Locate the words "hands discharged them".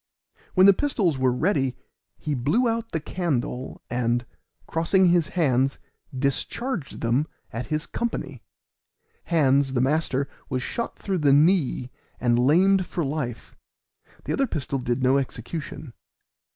5.37-7.27